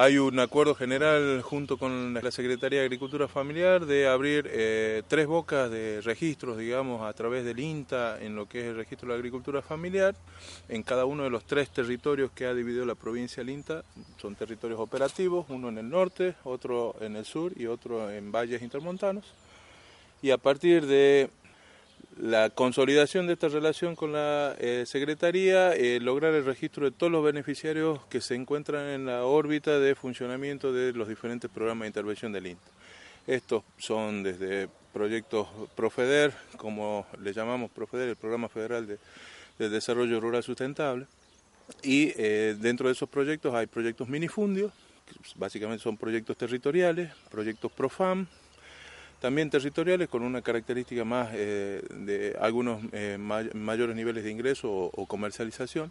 [0.00, 5.26] Hay un acuerdo general junto con la Secretaría de Agricultura Familiar de abrir eh, tres
[5.26, 9.14] bocas de registros, digamos, a través del INTA en lo que es el registro de
[9.14, 10.14] la agricultura familiar,
[10.68, 13.82] en cada uno de los tres territorios que ha dividido la provincia del INTA.
[14.22, 18.62] Son territorios operativos, uno en el norte, otro en el sur y otro en valles
[18.62, 19.24] intermontanos.
[20.22, 21.28] Y a partir de
[22.20, 27.12] la consolidación de esta relación con la eh, Secretaría, eh, lograr el registro de todos
[27.12, 31.88] los beneficiarios que se encuentran en la órbita de funcionamiento de los diferentes programas de
[31.88, 32.70] intervención del INTA.
[33.26, 35.46] Estos son desde proyectos
[35.76, 41.06] Profeder, como le llamamos Profeder, el Programa Federal de, Desarrollo Rural Sustentable,
[41.82, 44.72] y eh, dentro de esos proyectos hay proyectos minifundios,
[45.06, 48.26] que básicamente son proyectos territoriales, proyectos PROFAM,
[49.20, 55.06] también territoriales con una característica más eh, de algunos eh, mayores niveles de ingreso o,
[55.06, 55.90] comercialización.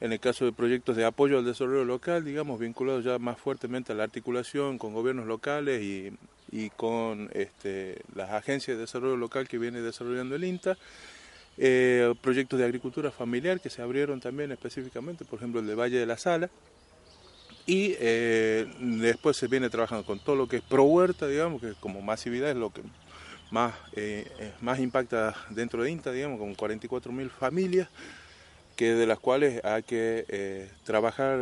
[0.00, 3.92] En el caso de proyectos de apoyo al desarrollo local, digamos, vinculados ya más fuertemente
[3.92, 9.58] a la articulación con gobiernos locales y, con este, las agencias de desarrollo local que
[9.58, 10.76] viene desarrollando el INTA.
[11.58, 15.98] Eh, proyectos de agricultura familiar que se abrieron también específicamente, por ejemplo el de Valle
[15.98, 16.48] de la Sala,
[17.66, 21.74] y eh, después se viene trabajando con todo lo que es pro huerta, digamos, que
[21.78, 22.82] como masividad es lo que
[23.50, 27.88] más, eh, eh, más impacta dentro de INTA, digamos, con 44 mil familias,
[28.74, 31.38] que de las cuales hay que trabajar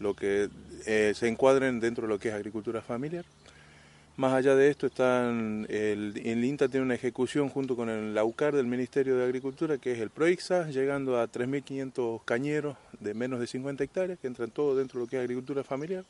[0.00, 0.48] lo que
[0.82, 3.24] se encuadren dentro de lo que es agricultura familiar.
[4.16, 8.56] Más allá de esto, están el, el, INTA tiene una ejecución junto con el AUCAR
[8.56, 13.46] del Ministerio de Agricultura, que es el PROIXA, llegando a 3.500 cañeros de menos de
[13.46, 16.04] 50 hectáreas, que entran todos dentro de lo que es agricultura familiar.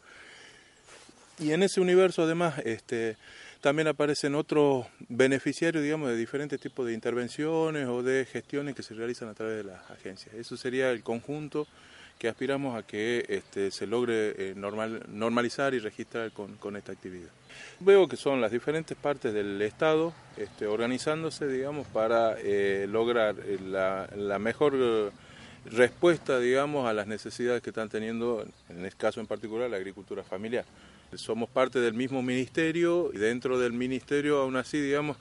[1.38, 3.16] Y en ese universo, además, este,
[3.60, 8.94] también aparecen otros beneficiarios, digamos, de diferentes tipos de intervenciones o de gestiones que se
[8.94, 10.34] realizan a través de las agencias.
[10.34, 11.66] Eso sería el conjunto
[12.19, 17.31] que aspiramos a que este, se logre eh, normal, normalizar y registrar con, esta actividad.
[17.81, 23.59] Veo que son las diferentes partes del Estado este, organizándose, digamos, para eh, lograr eh,
[23.62, 25.12] la, mejor
[25.66, 30.22] respuesta, digamos, a las necesidades que están teniendo, en este caso en particular, la agricultura
[30.22, 30.64] familiar.
[31.14, 35.16] Somos parte del mismo ministerio y dentro del ministerio, aún así, digamos,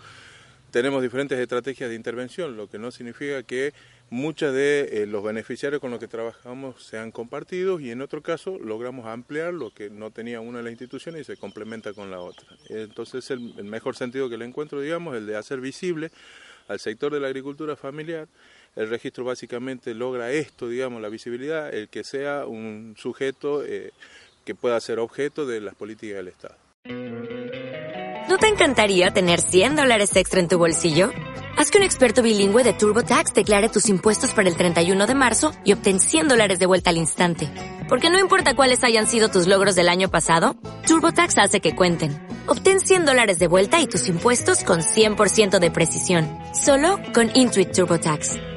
[0.71, 3.73] tenemos diferentes estrategias de intervención, lo que no significa que
[4.09, 8.57] muchos de eh, los beneficiarios con los que trabajamos sean compartidos y en otro caso
[8.59, 12.19] logramos ampliar lo que no tenía una de las instituciones y se complementa con la
[12.19, 12.47] otra.
[12.69, 16.11] Entonces el, el mejor sentido que le encuentro, digamos, el de hacer visible
[16.67, 18.27] al sector de la agricultura familiar.
[18.77, 23.91] El registro básicamente logra esto, digamos, la visibilidad, el que sea un sujeto eh,
[24.45, 26.55] que pueda ser objeto de las políticas del Estado.
[28.29, 31.09] ¿No te encantaría tener 100 dólares extra en tu bolsillo?
[31.57, 35.53] Haz que un experto bilingüe de TurboTax declare tus impuestos para el 31 de marzo
[35.65, 37.49] y obtén 100 dólares de vuelta al instante.
[37.89, 40.55] Porque no importa cuáles hayan sido tus logros del año pasado,
[40.85, 42.15] TurboTax hace que cuenten.
[42.45, 46.29] Obtén 100 dólares de vuelta y tus impuestos con 100% de precisión.
[46.53, 48.56] Solo con Intuit TurboTax.